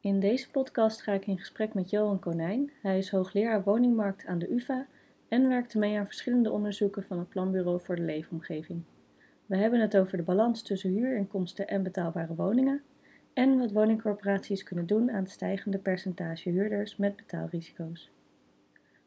In 0.00 0.20
deze 0.20 0.50
podcast 0.50 1.02
ga 1.02 1.12
ik 1.12 1.26
in 1.26 1.38
gesprek 1.38 1.74
met 1.74 1.90
Johan 1.90 2.18
Konijn. 2.18 2.70
Hij 2.82 2.98
is 2.98 3.10
hoogleraar 3.10 3.62
woningmarkt 3.62 4.26
aan 4.26 4.38
de 4.38 4.52
UvA 4.52 4.86
en 5.28 5.48
werkte 5.48 5.78
mee 5.78 5.98
aan 5.98 6.06
verschillende 6.06 6.50
onderzoeken 6.50 7.02
van 7.02 7.18
het 7.18 7.28
Planbureau 7.28 7.80
voor 7.80 7.96
de 7.96 8.02
Leefomgeving. 8.02 8.82
We 9.46 9.56
hebben 9.56 9.80
het 9.80 9.96
over 9.96 10.16
de 10.16 10.22
balans 10.22 10.62
tussen 10.62 10.90
huurinkomsten 10.90 11.68
en 11.68 11.82
betaalbare 11.82 12.34
woningen 12.34 12.82
en 13.32 13.58
wat 13.58 13.72
woningcorporaties 13.72 14.62
kunnen 14.62 14.86
doen 14.86 15.10
aan 15.10 15.22
het 15.22 15.30
stijgende 15.30 15.78
percentage 15.78 16.50
huurders 16.50 16.96
met 16.96 17.16
betaalrisico's. 17.16 18.10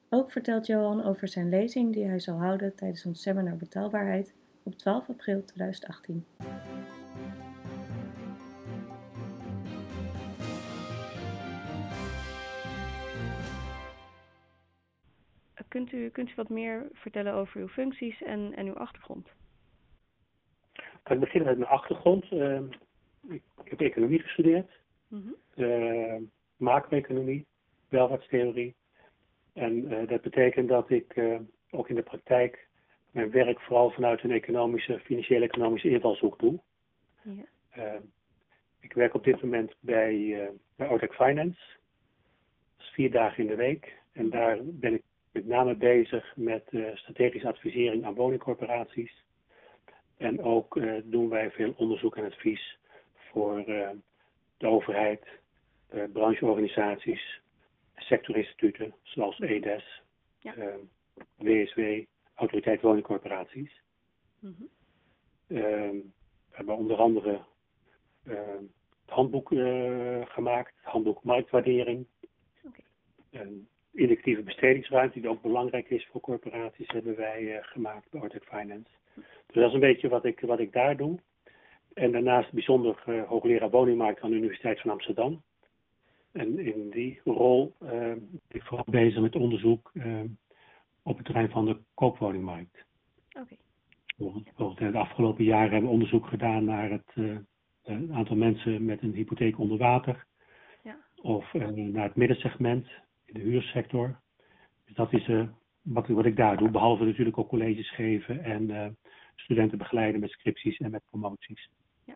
Ook 0.09 0.31
vertelt 0.31 0.65
Johan 0.65 1.03
over 1.03 1.27
zijn 1.27 1.49
lezing 1.49 1.93
die 1.93 2.05
hij 2.05 2.19
zal 2.19 2.37
houden 2.37 2.75
tijdens 2.75 3.05
ons 3.05 3.21
seminar 3.21 3.57
Betaalbaarheid 3.57 4.33
op 4.63 4.75
12 4.75 5.09
april 5.09 5.45
2018. 5.45 6.25
Kunt 15.67 15.91
u, 15.91 16.09
kunt 16.09 16.29
u 16.29 16.33
wat 16.35 16.49
meer 16.49 16.87
vertellen 16.93 17.33
over 17.33 17.61
uw 17.61 17.67
functies 17.67 18.23
en, 18.23 18.53
en 18.55 18.65
uw 18.65 18.75
achtergrond? 18.75 19.27
Ik 21.05 21.19
begin 21.19 21.43
met 21.43 21.57
mijn 21.57 21.69
achtergrond. 21.69 22.31
Uh, 22.31 22.59
ik, 23.29 23.41
heb 23.63 23.81
economie 23.81 24.19
gestudeerd, 24.19 24.71
mm 25.07 25.21
-hmm. 25.21 25.65
uh, 25.65 26.21
macro-economie, 26.57 27.45
welvaartstheorie. 27.89 28.75
En 29.53 29.91
uh, 29.91 30.07
dat 30.07 30.21
betekent 30.21 30.69
dat 30.69 30.89
ik 30.89 31.15
eh, 31.15 31.39
ook 31.69 31.89
in 31.89 31.95
de 31.95 32.03
praktijk 32.03 32.67
mijn 33.11 33.31
werk 33.31 33.59
vooral 33.59 33.91
vanuit 33.91 34.23
een 34.23 34.31
economische, 34.31 34.99
financiële 34.99 35.45
economische 35.45 35.89
invalshoek 35.89 36.39
doe. 36.39 36.59
Ja. 37.23 37.43
Ehm, 37.69 38.01
ik 38.79 38.93
werk 38.93 39.13
op 39.13 39.23
dit 39.23 39.41
moment 39.41 39.75
bij, 39.79 40.49
bij 40.75 40.87
Outec 40.87 41.13
Finance. 41.13 41.59
Dat 42.77 42.87
is 42.87 42.93
vier 42.93 43.11
dagen 43.11 43.43
in 43.43 43.49
de 43.49 43.55
week. 43.55 43.97
En 44.11 44.29
daar 44.29 44.57
ben 44.63 44.93
ik 44.93 45.03
met 45.31 45.45
name 45.45 45.75
bezig 45.75 46.33
met 46.35 46.67
uh, 46.69 46.95
strategische 46.95 47.47
advisering 47.47 48.05
aan 48.05 48.13
woningcorporaties. 48.13 49.23
En 50.17 50.41
ook 50.41 50.75
uh, 50.75 51.01
doen 51.03 51.29
wij 51.29 51.51
veel 51.51 51.73
onderzoek 51.77 52.17
en 52.17 52.25
advies 52.25 52.77
voor 53.13 53.69
uh, 53.69 53.89
de 54.57 54.67
overheid, 54.67 55.27
brancheorganisaties, 56.13 57.41
sectorinstituten 57.95 58.95
zoals 59.03 59.39
EDES, 59.39 60.01
ja. 60.39 60.55
WSW, 61.35 61.79
Autoriteit 62.33 62.81
Woningcorporaties. 62.81 63.81
Mm 64.39 64.55
-hmm. 64.57 64.69
we 65.47 66.03
hebben 66.51 66.75
onder 66.77 66.97
andere 66.97 67.39
het 68.25 69.17
handboek 69.17 69.47
gemaakt, 70.29 70.73
het 70.75 70.91
handboek 70.91 71.23
marktwaardering. 71.23 72.05
Okay 72.65 72.85
indicatieve 73.91 74.41
bestedingsruimte, 74.41 75.19
die 75.19 75.29
ook 75.29 75.41
belangrijk 75.41 75.89
is 75.89 76.07
voor 76.11 76.21
corporaties, 76.21 76.87
hebben 76.87 77.15
wij 77.15 77.41
uh, 77.41 77.57
gemaakt 77.61 78.09
bij 78.09 78.21
Ortec 78.21 78.43
Finance. 78.43 78.89
Dus 79.15 79.55
dat 79.55 79.67
is 79.67 79.73
een 79.73 79.79
beetje 79.79 80.09
wat 80.09 80.25
ik, 80.25 80.39
wat 80.39 80.59
ik 80.59 80.71
daar 80.71 80.97
doe. 80.97 81.19
En 81.93 82.11
daarnaast 82.11 82.51
bijzonder 82.51 83.03
uh, 83.07 83.23
hoogleraar 83.23 83.69
woningmarkt 83.69 84.21
aan 84.21 84.29
de 84.29 84.35
Universiteit 84.35 84.81
van 84.81 84.91
Amsterdam. 84.91 85.41
En 86.31 86.59
in 86.59 86.89
die 86.89 87.21
rol 87.23 87.75
uh, 87.83 87.89
ben 87.89 88.39
ik 88.47 88.63
vooral 88.63 88.85
bezig 88.89 89.21
met 89.21 89.35
onderzoek 89.35 89.91
op 91.03 91.17
het 91.17 91.25
terrein 91.25 91.49
van 91.49 91.65
de 91.65 91.77
koopwoningmarkt. 91.93 92.85
Oké. 93.39 93.55
Bijvoorbeeld 94.17 94.79
in 94.79 94.91
de 94.91 94.97
afgelopen 94.97 95.43
jaren 95.43 95.71
hebben 95.71 95.89
we 95.89 95.93
onderzoek 95.93 96.27
gedaan 96.27 96.63
naar 96.63 96.91
het 96.91 97.13
aantal 98.11 98.35
mensen 98.35 98.85
met 98.85 99.01
een 99.01 99.13
hypotheek 99.13 99.59
onder 99.59 99.77
water. 99.77 100.25
Ja. 100.83 100.97
Of 101.21 101.53
naar 101.53 102.03
het 102.03 102.15
middensegment 102.15 102.87
de 103.31 103.39
huursector. 103.39 104.19
Dus 104.85 104.95
dat 104.95 105.13
is 105.13 105.27
uh, 105.27 105.47
wat, 105.81 106.07
wat 106.07 106.25
ik 106.25 106.35
daar 106.35 106.57
doe. 106.57 106.69
Behalve 106.69 107.05
natuurlijk 107.05 107.37
ook 107.37 107.49
colleges 107.49 107.93
geven 107.93 108.43
en 108.43 108.69
uh, 108.69 108.87
studenten 109.35 109.77
begeleiden 109.77 110.19
met 110.19 110.29
scripties 110.29 110.77
en 110.77 110.91
met 110.91 111.03
promoties. 111.09 111.69
Ja, 112.05 112.15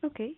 oké. 0.00 0.32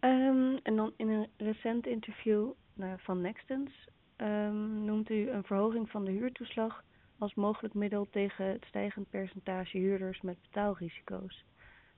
Um, 0.00 0.58
en 0.62 0.76
dan 0.76 0.92
in 0.96 1.08
een 1.08 1.28
recent 1.36 1.86
interview 1.86 2.50
uh, 2.76 2.92
van 2.96 3.20
Nextens 3.20 3.88
um, 4.16 4.84
noemt 4.84 5.10
u 5.10 5.30
een 5.30 5.44
verhoging 5.44 5.90
van 5.90 6.04
de 6.04 6.10
huurtoeslag 6.10 6.84
als 7.18 7.34
mogelijk 7.34 7.74
middel 7.74 8.06
tegen 8.10 8.44
het 8.44 8.64
stijgend 8.64 9.10
percentage 9.10 9.78
huurders 9.78 10.20
met 10.20 10.40
betaalrisico's. 10.40 11.44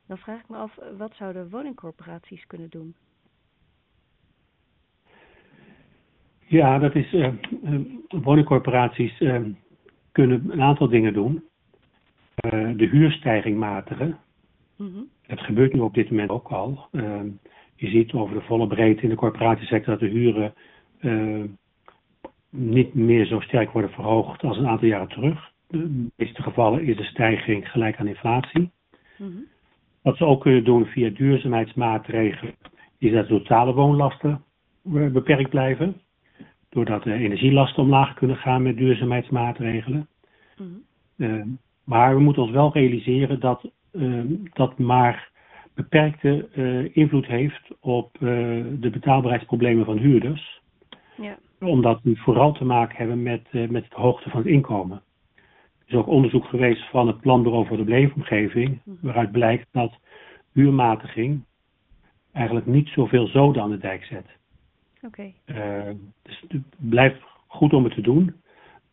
Dan 0.07 0.19
vraag 0.19 0.41
ik 0.41 0.49
me 0.49 0.57
af, 0.57 0.79
wat 0.97 1.15
zouden 1.15 1.51
woningcorporaties 1.51 2.47
kunnen 2.47 2.71
doen? 2.71 2.95
Ja, 6.47 6.79
dat 6.79 6.95
is. 6.95 7.13
Uh, 7.13 7.29
woningcorporaties 8.09 9.21
uh, 9.21 9.41
kunnen 10.13 10.45
een 10.51 10.63
aantal 10.63 10.89
dingen 10.89 11.13
doen. 11.13 11.45
Uh, 12.47 12.77
de 12.77 12.87
huurstijging 12.87 13.59
matigen. 13.59 14.19
Mm 14.77 14.93
-hmm. 14.93 15.09
Dat 15.27 15.41
gebeurt 15.41 15.73
nu 15.73 15.81
op 15.81 15.95
dit 15.95 16.11
moment 16.11 16.31
ook 16.31 16.49
al. 16.49 16.89
je 17.77 17.89
ziet 17.89 18.13
over 18.13 18.35
de 18.35 18.45
volle 18.45 18.67
breedte 18.67 19.03
in 19.03 19.09
de 19.09 19.15
corporatiesector 19.15 19.99
dat 19.99 20.11
de 20.11 20.19
huren 20.19 20.55
niet 22.51 22.95
meer 22.95 23.27
zo 23.27 23.41
sterk 23.41 23.71
worden 23.71 23.91
verhoogd 23.91 24.43
als 24.43 24.59
een 24.59 24.67
aantal 24.67 24.89
jaren 24.89 25.09
terug. 25.09 25.53
In 25.71 25.79
de 25.79 26.25
meeste 26.25 26.43
gevallen 26.43 26.85
is 26.85 26.97
de 26.97 27.05
stijging 27.05 27.69
gelijk 27.69 27.99
aan 27.99 28.07
inflatie. 28.07 28.61
Mm 28.61 28.71
-hmm. 29.17 29.47
Wat 30.03 30.17
ze 30.17 30.25
ook 30.25 30.41
kunnen 30.41 30.65
doen 30.65 30.87
via 30.87 31.11
duurzaamheidsmaatregelen, 31.11 32.55
is 32.99 33.13
dat 33.13 33.29
de 33.29 33.39
totale 33.39 33.75
woonlasten 33.75 34.43
beperkt 34.83 35.51
blijven 35.51 36.01
doordat 36.75 37.03
de 37.03 37.13
energielasten 37.13 37.83
omlaag 37.83 38.15
kunnen 38.15 38.37
gaan 38.37 38.63
met 38.63 38.77
duurzaamheidsmaatregelen. 38.77 40.09
Mm 40.57 40.85
-hmm. 41.17 41.59
maar 41.85 42.15
we 42.15 42.21
moeten 42.21 42.43
ons 42.43 42.51
wel 42.51 42.73
realiseren 42.73 43.41
dat 43.41 43.71
uh, 43.93 44.21
dat 44.53 44.79
maar 44.79 45.31
beperkte 45.75 46.49
uh, 46.55 46.97
invloed 46.97 47.27
heeft 47.27 47.69
op 47.81 48.17
de 48.19 48.89
betaalbaarheidsproblemen 48.93 49.85
van 49.85 49.99
huurders. 49.99 50.63
Ja. 51.17 51.39
Omdat 51.61 52.01
die 52.03 52.23
vooral 52.23 52.53
te 52.53 52.65
maken 52.65 52.97
hebben 52.97 53.23
met, 53.23 53.43
met 53.53 53.85
de 53.91 53.97
hoogte 53.97 54.31
van 54.31 54.41
het 54.41 54.49
inkomen. 54.49 55.03
Er 55.37 55.93
is 55.93 55.95
ook 55.95 56.07
onderzoek 56.07 56.45
geweest 56.45 56.91
van 56.91 57.07
het 57.07 57.21
Planbureau 57.21 57.67
voor 57.67 57.77
de 57.77 57.85
Leefomgeving, 57.85 58.81
-hmm. 58.85 58.99
waaruit 59.01 59.33
blijkt 59.33 59.67
dat 59.73 59.99
huurmatiging 60.53 61.45
eigenlijk 62.33 62.67
niet 62.67 62.89
zoveel 62.89 63.27
zoden 63.27 63.63
aan 63.63 63.71
de 63.71 63.79
dijk 63.79 64.05
zet. 64.05 64.27
Okay. 65.05 65.35
Uh, 65.47 65.95
dus 66.23 66.45
het 66.49 66.63
blijft 66.77 67.23
goed 67.47 67.73
om 67.73 67.85
het 67.85 67.95
te 67.95 68.01
doen. 68.01 68.35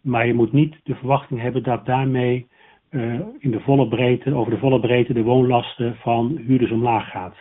Maar 0.01 0.27
je 0.27 0.33
moet 0.33 0.51
niet 0.51 0.75
de 0.83 0.95
verwachting 0.95 1.39
hebben 1.41 1.63
dat 1.63 1.85
daarmee 1.85 2.47
uh, 2.89 3.19
in 3.39 3.51
de 3.51 3.59
volle 3.59 3.87
breedte, 3.87 4.33
over 4.33 4.51
de 4.51 4.59
volle 4.59 4.79
breedte 4.79 5.13
de 5.13 5.23
woonlasten 5.23 5.95
van 5.95 6.37
huurders 6.37 6.71
omlaag 6.71 7.09
gaat. 7.09 7.35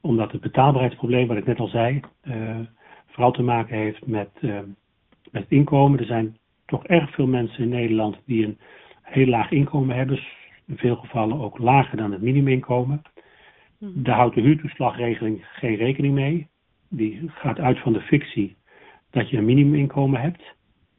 Omdat 0.00 0.32
het 0.32 0.40
betaalbaarheidsprobleem, 0.40 1.26
wat 1.26 1.36
ik 1.36 1.46
net 1.46 1.58
al 1.58 1.68
zei, 1.68 2.00
uh, 2.22 2.58
vooral 3.06 3.32
te 3.32 3.42
maken 3.42 3.76
heeft 3.76 4.06
met, 4.06 4.30
met 4.40 4.62
het 5.42 5.50
inkomen. 5.50 5.98
Er 5.98 6.04
zijn 6.04 6.36
toch 6.66 6.86
erg 6.86 7.14
veel 7.14 7.26
mensen 7.26 7.62
in 7.62 7.68
Nederland 7.68 8.20
die 8.26 8.46
een 8.46 8.58
heel 9.02 9.26
laag 9.26 9.50
inkomen 9.50 9.96
hebben. 9.96 10.20
In 10.66 10.76
veel 10.76 10.96
gevallen 10.96 11.40
ook 11.40 11.58
lager 11.58 11.96
dan 11.96 12.12
het 12.12 12.22
minimuminkomen. 12.22 13.02
Mm. 13.78 14.02
Daar 14.02 14.16
houdt 14.16 14.34
de 14.34 14.40
huurtoeslagregeling 14.40 15.46
geen 15.52 15.74
rekening 15.74 16.14
mee 16.14 16.49
die 16.90 17.22
gaat 17.28 17.58
uit 17.58 17.78
van 17.78 17.92
de 17.92 18.00
fictie 18.00 18.56
dat 19.10 19.30
je 19.30 19.36
een 19.36 19.44
minimuminkomen 19.44 20.20
hebt. 20.20 20.42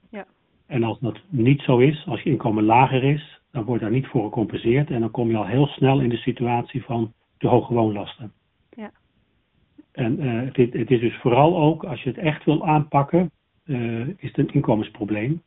Ja. 0.10 0.26
En 0.68 0.84
als 0.84 1.00
dat 1.00 1.20
niet 1.30 1.62
zo 1.62 1.78
is, 1.78 2.06
als 2.08 2.22
je 2.22 2.30
inkomen 2.30 2.64
lager 2.64 3.04
is, 3.04 3.42
dan 3.52 3.64
wordt 3.64 3.82
daar 3.82 3.92
niet 3.92 4.08
voor 4.08 4.24
gecompenseerd. 4.24 4.90
En 4.90 5.00
dan 5.00 5.12
kom 5.12 5.30
je 5.30 5.38
al 5.38 5.46
heel 5.46 5.68
snel 5.68 6.00
in 6.02 6.10
de 6.10 6.18
situatie 6.18 6.84
van 6.84 7.14
de 7.38 7.48
hoge 7.48 7.74
woonlasten. 7.74 8.32
Ja. 8.70 8.92
En 9.92 10.24
uh, 10.24 10.42
het, 10.42 10.74
het, 10.74 10.92
is 10.92 11.00
dus 11.00 11.18
vooral 11.18 11.58
ook, 11.58 11.84
als 11.84 12.04
je 12.04 12.10
het 12.10 12.18
echt 12.18 12.46
wil 12.46 12.68
aanpakken, 12.68 13.32
uh, 13.66 14.08
is 14.08 14.16
het 14.18 14.38
een 14.38 14.54
inkomensprobleem. 14.54 15.42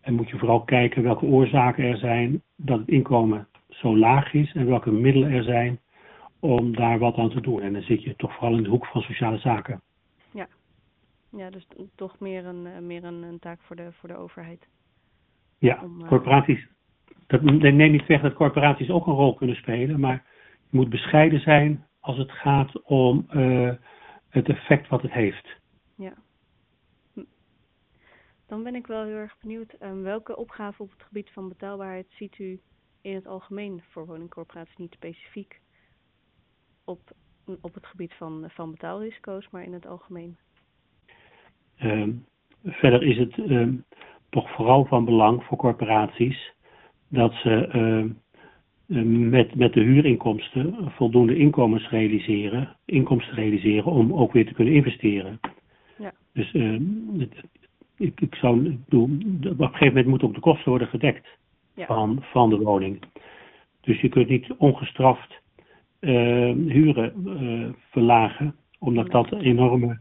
En 0.00 0.14
moet 0.14 0.28
je 0.28 0.38
vooral 0.38 0.60
kijken 0.60 1.02
welke 1.02 1.24
oorzaken 1.24 1.84
er 1.84 1.96
zijn 1.96 2.42
dat 2.56 2.78
het 2.78 2.88
inkomen 2.88 3.48
zo 3.68 3.96
laag 3.96 4.32
is 4.34 4.52
en 4.52 4.66
welke 4.66 4.90
middelen 4.90 5.30
er 5.30 5.42
zijn 5.42 5.78
om 6.40 6.76
daar 6.76 6.98
wat 6.98 7.16
aan 7.16 7.30
te 7.30 7.40
doen. 7.40 7.60
En 7.60 7.72
dan 7.72 7.82
zit 7.82 8.02
je 8.02 8.16
toch 8.16 8.32
vooral 8.32 8.56
in 8.56 8.62
de 8.62 8.68
hoek 8.68 8.86
van 8.86 9.02
sociale 9.02 9.38
zaken. 9.38 9.80
Ja, 10.30 10.48
ja 11.30 11.50
dus 11.50 11.66
toch 11.94 12.18
meer 12.18 12.46
een, 12.46 12.66
eh, 12.66 12.78
meer 12.78 13.04
een, 13.04 13.22
een 13.22 13.38
taak 13.38 13.60
voor 13.60 13.76
de, 13.76 13.92
voor 13.92 14.08
de 14.08 14.16
overheid. 14.16 14.68
Ja, 15.58 15.80
om, 15.82 16.00
uh... 16.00 16.08
corporaties. 16.08 16.66
Dat 17.26 17.42
neemt 17.42 17.92
niet 17.92 18.06
weg 18.06 18.20
dat 18.20 18.34
corporaties 18.34 18.90
ook 18.90 19.06
een 19.06 19.12
rol 19.12 19.34
kunnen 19.34 19.56
spelen, 19.56 20.00
maar 20.00 20.24
je 20.70 20.76
moet 20.76 20.88
bescheiden 20.88 21.40
zijn 21.40 21.86
als 22.00 22.16
het 22.16 22.30
gaat 22.30 22.82
om 22.82 23.26
uh, 23.30 23.72
het 24.28 24.48
effect 24.48 24.88
wat 24.88 25.02
het 25.02 25.12
heeft. 25.12 25.56
Ja. 25.94 26.12
Dan 28.46 28.62
ben 28.62 28.74
ik 28.74 28.86
wel 28.86 29.04
heel 29.04 29.14
erg 29.14 29.36
benieuwd, 29.40 29.74
um, 29.82 30.02
welke 30.02 30.36
opgave 30.36 30.82
op 30.82 30.90
het 30.90 31.02
gebied 31.02 31.30
van 31.30 31.48
betaalbaarheid 31.48 32.06
ziet 32.10 32.38
u 32.38 32.60
in 33.00 33.14
het 33.14 33.26
algemeen 33.26 33.82
voor 33.88 34.06
woningcorporaties, 34.06 34.76
niet 34.76 34.92
specifiek 34.92 35.60
op 36.88 37.00
op 37.60 37.74
het 37.74 37.86
gebied 37.86 38.14
van, 38.14 38.44
van 38.48 38.70
betaalrisico's, 38.70 39.48
maar 39.50 39.62
in 39.62 39.72
het 39.72 39.86
algemeen? 39.86 40.36
Ehm, 41.76 42.10
verder 42.64 43.02
is 43.02 43.16
het 43.16 43.38
ehm, 43.38 43.74
toch 44.28 44.50
vooral 44.50 44.84
van 44.84 45.04
belang 45.04 45.44
voor 45.44 45.58
corporaties 45.58 46.52
dat 47.08 47.32
ze 47.32 47.66
ehm, 47.66 48.08
met, 49.28 49.54
met 49.54 49.72
de 49.72 49.80
huurinkomsten 49.80 50.90
voldoende 50.90 51.36
inkomens 51.36 51.88
realiseren, 51.88 52.76
inkomsten 52.84 53.34
realiseren 53.34 53.92
om 53.92 54.12
ook 54.12 54.32
weer 54.32 54.46
te 54.46 54.54
kunnen 54.54 54.74
investeren. 54.74 55.40
Ja. 55.98 56.12
Dus 56.32 56.52
ik, 57.96 58.20
ik 58.20 58.34
zou 58.34 58.78
doen, 58.88 59.38
op 59.44 59.60
een 59.60 59.66
gegeven 59.66 59.86
moment 59.86 60.06
moeten 60.06 60.28
ook 60.28 60.34
de 60.34 60.40
kosten 60.40 60.70
worden 60.70 60.88
gedekt 60.88 61.28
van, 61.74 62.18
van 62.22 62.50
de 62.50 62.56
woning. 62.56 63.02
Dus 63.80 64.00
je 64.00 64.08
kunt 64.08 64.28
niet 64.28 64.52
ongestraft 64.56 65.40
huren 66.00 67.12
uh, 67.26 67.68
verlagen, 67.90 68.54
omdat 68.78 69.10
dat 69.10 69.32
enorme 69.32 69.98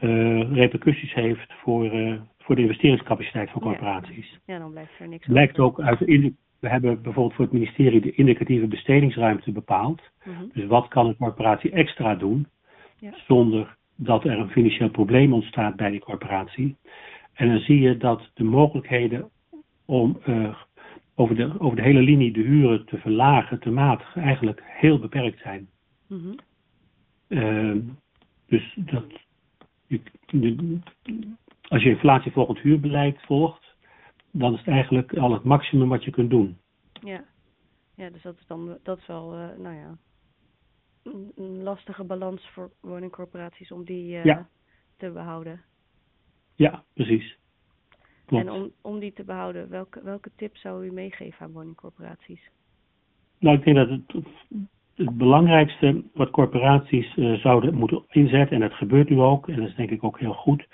uh, 0.00 0.52
repercussies 0.52 1.14
heeft 1.14 1.52
voor, 1.62 1.90
voor 2.38 2.56
de 2.56 2.62
investeringscapaciteit 2.62 3.50
van 3.50 3.60
corporaties. 3.60 4.38
Ja, 4.46 4.58
dan 4.58 4.70
blijft 4.70 4.98
er 4.98 5.08
niks 5.08 5.26
Blijkt 5.26 5.58
ook 5.58 5.80
uit 5.80 5.98
de 5.98 6.34
we 6.60 6.68
hebben 6.68 7.02
bijvoorbeeld 7.02 7.34
voor 7.34 7.44
het 7.44 7.54
ministerie 7.54 8.00
de 8.00 8.12
indicatieve 8.12 8.66
bestedingsruimte 8.66 9.52
bepaald. 9.52 10.02
Mhm. 10.24 10.44
Dus 10.52 10.66
wat 10.66 10.88
kan 10.88 11.06
een 11.06 11.16
corporatie 11.16 11.70
extra 11.70 12.14
doen 12.14 12.46
ja. 12.98 13.12
zonder 13.26 13.76
dat 13.96 14.24
er 14.24 14.38
een 14.38 14.50
financieel 14.50 14.90
probleem 14.90 15.32
ontstaat 15.32 15.76
bij 15.76 15.90
die 15.90 16.00
corporatie. 16.00 16.76
En 17.32 17.48
dan 17.48 17.58
zie 17.58 17.80
je 17.80 17.96
dat 17.96 18.30
de 18.34 18.44
mogelijkheden 18.44 19.30
om 19.84 20.20
uh, 20.26 20.54
over, 21.20 21.36
de, 21.36 21.60
over 21.60 21.76
de 21.76 21.82
hele 21.82 22.02
linie 22.02 22.32
de 22.32 22.40
huren 22.40 22.86
te 22.86 22.98
verlagen, 22.98 23.60
te 23.60 23.70
matigen, 23.70 24.22
eigenlijk 24.22 24.62
heel 24.64 24.98
beperkt 24.98 25.40
zijn. 25.40 25.68
Mm 26.06 26.38
dus 28.46 28.74
dat, 28.76 29.04
je, 29.86 30.00
als 31.68 31.82
je 31.82 31.88
inflatievolgend 31.88 32.58
huurbeleid 32.58 33.20
volgt, 33.20 33.76
dan 34.30 34.52
is 34.52 34.58
het 34.58 34.68
eigenlijk 34.68 35.16
al 35.16 35.32
het 35.32 35.44
maximum 35.44 35.88
wat 35.88 36.04
je 36.04 36.10
kunt 36.10 36.30
doen. 36.30 36.58
Ja, 36.92 37.24
ja 37.94 38.10
dus 38.10 38.22
dat 38.22 38.36
is 38.38 38.46
dan 38.46 38.78
dat 38.82 38.98
is 38.98 39.06
wel, 39.06 39.34
uh, 39.34 39.48
nou 39.58 39.74
ja, 39.76 39.96
een, 41.36 41.62
lastige 41.62 42.04
balans 42.04 42.48
voor 42.48 42.70
woningcorporaties 42.80 43.72
om 43.72 43.84
die 43.84 44.24
uh, 44.24 44.38
te 44.96 45.10
behouden. 45.10 45.62
Ja, 46.54 46.84
precies. 46.94 47.38
En 48.38 48.50
om, 48.50 48.70
om 48.80 48.98
die 48.98 49.12
te 49.12 49.24
behouden, 49.24 49.70
welke, 49.70 50.02
welke 50.02 50.30
tips 50.36 50.60
zou 50.60 50.86
u 50.86 50.92
meegeven 50.92 51.46
aan 51.46 51.52
woningcorporaties? 51.52 52.50
Nou, 53.38 53.56
ik 53.56 53.64
denk 53.64 53.76
dat 53.76 53.88
het, 53.88 54.24
het 54.94 55.16
belangrijkste 55.16 56.02
wat 56.14 56.30
corporaties 56.30 57.16
uh, 57.16 57.32
zouden 57.38 57.74
moeten 57.74 58.04
inzetten, 58.08 58.54
en 58.54 58.60
dat 58.60 58.72
gebeurt 58.72 59.08
nu 59.08 59.20
ook, 59.20 59.48
en 59.48 59.56
dat 59.56 59.68
is 59.68 59.74
denk 59.74 59.90
ik 59.90 60.04
ook 60.04 60.18
heel 60.18 60.32
goed, 60.32 60.66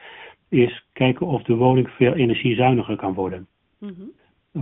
is 0.48 0.86
kijken 0.92 1.26
of 1.26 1.42
de 1.42 1.54
woning 1.54 1.90
veel 1.90 2.14
energiezuiniger 2.14 2.96
kan 2.96 3.14
worden. 3.14 3.46
Mm 3.78 3.94
-hmm. 3.96 4.12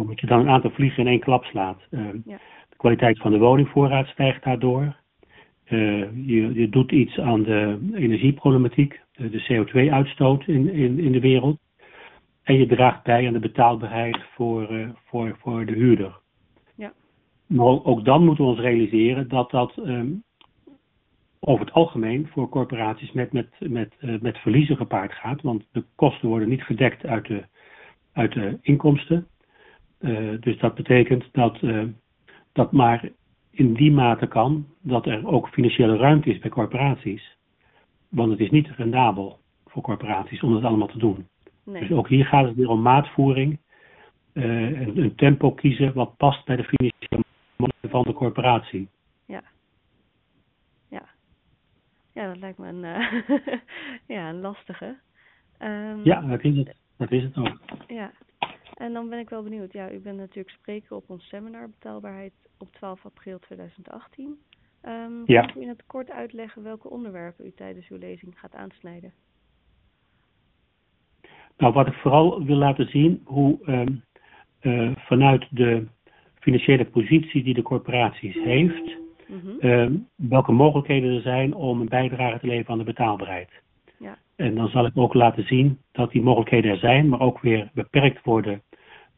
Omdat 0.00 0.20
je 0.20 0.26
dan 0.26 0.40
een 0.40 0.48
aantal 0.48 0.70
vliegen 0.70 1.02
in 1.02 1.10
één 1.10 1.20
klap 1.20 1.44
slaat. 1.44 1.80
Uh, 1.90 2.00
ja. 2.24 2.38
De 2.68 2.76
kwaliteit 2.76 3.18
van 3.18 3.30
de 3.30 3.38
woningvoorraad 3.38 4.06
stijgt 4.06 4.44
daardoor. 4.44 4.96
Uh, 5.68 6.00
je, 6.26 6.54
je 6.54 6.68
doet 6.68 6.92
iets 6.92 7.18
aan 7.18 7.42
de 7.42 7.78
energieproblematiek, 7.94 9.00
de, 9.12 9.30
de 9.30 9.42
CO2-uitstoot 9.42 10.46
in, 10.46 10.72
in, 10.72 10.98
in 10.98 11.12
de 11.12 11.20
wereld. 11.20 11.58
En 12.44 12.58
je 12.58 12.66
draagt 12.66 13.02
bij 13.02 13.26
aan 13.26 13.32
de 13.32 13.38
betaalbaarheid 13.38 14.18
voor, 14.34 14.72
uh, 14.72 14.88
voor, 15.04 15.36
voor 15.40 15.66
de 15.66 15.72
huurder. 15.72 16.20
Ja. 16.76 16.92
Maar 17.46 17.66
ook 17.66 18.04
dan 18.04 18.24
moeten 18.24 18.44
we 18.44 18.50
ons 18.50 18.60
realiseren 18.60 19.28
dat 19.28 19.50
dat 19.50 19.76
um, 19.76 20.22
over 21.40 21.64
het 21.64 21.74
algemeen 21.74 22.28
voor 22.32 22.48
corporaties 22.48 23.12
met, 23.12 23.32
met, 23.32 23.48
met, 23.58 23.94
uh, 24.00 24.20
met 24.20 24.38
verliezen 24.38 24.76
gepaard 24.76 25.12
gaat. 25.12 25.42
Want 25.42 25.64
de 25.72 25.84
kosten 25.94 26.28
worden 26.28 26.48
niet 26.48 26.62
gedekt 26.62 27.06
uit 27.06 27.26
de, 27.26 27.44
uit 28.12 28.32
de 28.32 28.58
inkomsten. 28.62 29.26
Uh, 30.00 30.40
dus 30.40 30.58
dat 30.58 30.74
betekent 30.74 31.28
dat 31.32 31.58
dat 32.52 32.72
maar 32.72 33.08
in 33.50 33.74
die 33.74 33.92
mate 33.92 34.26
kan 34.26 34.66
dat 34.80 35.06
er 35.06 35.26
ook 35.26 35.48
financiële 35.48 35.96
ruimte 35.96 36.30
is 36.30 36.38
bij 36.38 36.50
corporaties. 36.50 37.36
Want 38.08 38.30
het 38.30 38.40
is 38.40 38.50
niet 38.50 38.68
rendabel 38.68 39.38
voor 39.66 39.82
corporaties 39.82 40.42
om 40.42 40.52
dat 40.52 40.64
allemaal 40.64 40.88
te 40.88 40.98
doen. 40.98 41.28
Dus 41.64 41.90
ook 41.90 42.08
hier 42.08 42.24
gaat 42.24 42.46
het 42.46 42.56
weer 42.56 42.68
om 42.68 42.82
maatvoering. 42.82 43.58
Uh, 44.32 44.80
en 44.80 44.98
een 44.98 45.14
tempo 45.14 45.52
kiezen 45.52 45.94
wat 45.94 46.16
past 46.16 46.44
bij 46.44 46.56
de 46.56 46.64
financiële 46.64 47.24
van 47.88 48.02
de 48.02 48.12
corporatie. 48.12 48.88
Ja. 49.26 49.42
Ja. 50.88 51.02
Ja, 52.12 52.26
dat 52.26 52.36
lijkt 52.36 52.58
me 52.58 52.68
een, 52.68 52.84
uh, 52.84 53.58
ja, 54.16 54.28
een 54.28 54.40
lastige. 54.40 54.96
Um, 55.58 56.04
ja, 56.04 56.20
dat 56.20 56.44
is 56.44 56.56
het. 56.56 56.74
Dat 56.96 57.12
is 57.12 57.22
het 57.22 57.36
ook. 57.36 57.58
Ja. 57.86 58.12
En 58.74 58.92
dan 58.92 59.08
ben 59.08 59.18
ik 59.18 59.30
wel 59.30 59.42
benieuwd. 59.42 59.72
Ja, 59.72 59.90
u 59.90 59.98
bent 59.98 60.16
natuurlijk 60.16 60.56
spreker 60.56 60.96
op 60.96 61.10
ons 61.10 61.28
seminar 61.28 61.68
Betaalbaarheid 61.70 62.32
op 62.58 62.72
12 62.72 63.04
april 63.04 63.38
2018. 63.38 64.26
Um, 64.26 64.36
ehm, 64.80 65.12
ja. 65.24 65.40
Kunt 65.40 65.56
u 65.56 65.60
in 65.60 65.68
het 65.68 65.86
kort 65.86 66.10
uitleggen 66.10 66.62
welke 66.62 66.90
onderwerpen 66.90 67.46
u 67.46 67.52
tijdens 67.52 67.88
uw 67.88 67.98
lezing 67.98 68.38
gaat 68.38 68.54
aansnijden? 68.54 69.12
Nou, 71.56 71.72
wat 71.72 71.86
ik 71.86 71.94
vooral 71.94 72.44
wil 72.44 72.56
laten 72.56 72.88
zien, 72.88 73.20
hoe 73.24 73.58
um, 73.66 74.02
uh, 74.62 74.90
vanuit 74.96 75.46
de 75.50 75.86
financiële 76.38 76.84
positie 76.84 77.42
die 77.42 77.54
de 77.54 77.62
corporaties 77.62 78.34
heeft, 78.34 78.84
mm 78.84 79.02
um, 79.60 80.08
welke 80.16 80.52
mogelijkheden 80.52 81.14
er 81.14 81.20
zijn 81.20 81.54
om 81.54 81.80
een 81.80 81.88
bijdrage 81.88 82.38
te 82.38 82.46
leveren 82.46 82.70
aan 82.70 82.78
de 82.78 82.84
betaalbaarheid. 82.84 83.48
Ja. 83.98 84.18
En 84.36 84.54
dan 84.54 84.68
zal 84.68 84.86
ik 84.86 84.92
ook 84.94 85.14
laten 85.14 85.46
zien 85.46 85.78
dat 85.92 86.10
die 86.10 86.22
mogelijkheden 86.22 86.70
er 86.70 86.78
zijn, 86.78 87.08
maar 87.08 87.20
ook 87.20 87.40
weer 87.40 87.70
beperkt 87.74 88.24
worden 88.24 88.62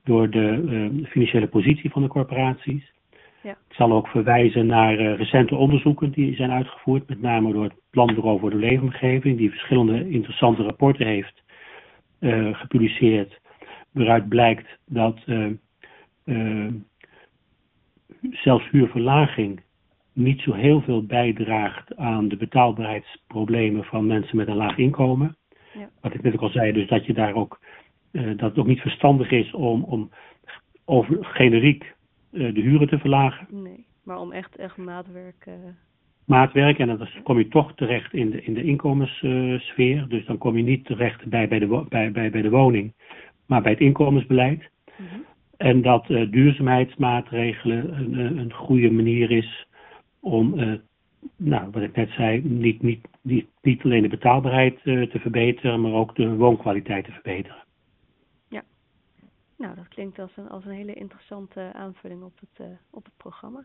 door 0.04 0.30
de 0.30 0.62
uh, 0.64 1.06
financiële 1.06 1.46
positie 1.46 1.90
van 1.90 2.02
de 2.02 2.08
corporaties. 2.08 2.92
Ja. 3.42 3.50
Ik 3.50 3.74
zal 3.74 3.92
ook 3.92 4.08
verwijzen 4.08 4.66
naar 4.66 5.00
uh, 5.00 5.16
recente 5.16 5.56
onderzoeken 5.56 6.10
die 6.10 6.34
zijn 6.34 6.50
uitgevoerd, 6.50 7.08
met 7.08 7.20
name 7.20 7.52
door 7.52 7.64
het 7.64 7.80
Planbureau 7.90 8.38
voor 8.40 8.50
de 8.50 8.56
Leefomgeving, 8.56 9.38
die 9.38 9.50
verschillende 9.50 10.08
interessante 10.08 10.62
rapporten 10.62 11.06
heeft 11.06 11.42
gepubliceerd, 12.52 13.40
waaruit 13.90 14.28
blijkt 14.28 14.78
dat 14.86 15.18
uh, 15.26 15.50
uh, 16.24 16.72
zelfs 18.30 18.70
huurverlaging 18.70 19.60
niet 20.12 20.40
zo 20.40 20.52
heel 20.52 20.80
veel 20.80 21.06
bijdraagt 21.06 21.96
aan 21.96 22.28
de 22.28 22.36
betaalbaarheidsproblemen 22.36 23.84
van 23.84 24.06
mensen 24.06 24.36
met 24.36 24.48
een 24.48 24.56
laag 24.56 24.78
inkomen. 24.78 25.36
Ja. 25.74 25.90
Wat 26.00 26.14
ik 26.14 26.22
net 26.22 26.34
ook 26.34 26.40
al 26.40 26.48
zei, 26.48 26.72
dus 26.72 26.88
dat 26.88 27.06
je 27.06 27.12
daar 27.12 27.34
ook 27.34 27.60
dat 28.10 28.40
het 28.40 28.58
ook 28.58 28.66
niet 28.66 28.80
verstandig 28.80 29.30
is 29.30 29.52
om, 29.52 29.84
om 29.84 30.10
over 30.84 31.24
generiek 31.24 31.94
de 32.30 32.60
huren 32.60 32.88
te 32.88 32.98
verlagen. 32.98 33.46
Nee, 33.62 33.86
maar 34.04 34.18
om 34.18 34.32
echt, 34.32 34.56
echt 34.56 34.76
maatwerk 34.76 35.48
maatwerk. 36.26 36.78
En 36.78 36.86
dan 36.86 37.08
kom 37.22 37.38
je 37.38 37.48
toch 37.48 37.74
terecht 37.74 38.12
in 38.12 38.30
de, 38.30 38.42
in 38.42 38.54
de 38.54 38.62
inkomenssfeer. 38.62 40.08
Dus 40.08 40.26
dan 40.26 40.38
kom 40.38 40.56
je 40.56 40.62
niet 40.62 40.84
terecht 40.84 41.24
bij, 41.24 41.48
bij, 41.48 41.58
de, 41.58 41.84
bij, 41.88 42.12
bij, 42.12 42.30
bij 42.30 42.42
de 42.42 42.50
woning, 42.50 42.92
maar 43.46 43.62
bij 43.62 43.72
het 43.72 43.80
inkomensbeleid. 43.80 44.70
Mhm. 44.96 45.20
En 45.56 45.82
dat 45.82 46.10
uh, 46.10 46.30
duurzaamheidsmaatregelen 46.30 47.98
een, 47.98 48.38
een 48.38 48.52
goede 48.52 48.90
manier 48.90 49.30
is 49.30 49.66
om, 50.20 50.58
uh, 50.58 50.74
nou, 51.36 51.70
wat 51.70 51.82
ik 51.82 51.96
net 51.96 52.10
zei, 52.10 52.42
niet, 52.42 52.82
niet, 52.82 53.06
niet, 53.20 53.46
niet 53.62 53.82
alleen 53.82 54.02
de 54.02 54.08
betaalbaarheid 54.08 54.78
uh, 54.84 55.10
te 55.10 55.18
verbeteren, 55.18 55.80
maar 55.80 55.92
ook 55.92 56.14
de 56.14 56.34
woonkwaliteit 56.34 57.04
te 57.04 57.12
verbeteren. 57.12 57.64
Ja, 58.48 58.62
nou 59.58 59.74
dat 59.74 59.88
klinkt 59.88 60.18
als 60.18 60.36
een, 60.36 60.48
als 60.48 60.64
een 60.64 60.72
hele 60.72 60.94
interessante 60.94 61.70
aanvulling 61.72 62.22
op 62.22 62.40
het, 62.40 62.66
op 62.90 63.04
het 63.04 63.16
programma 63.16 63.64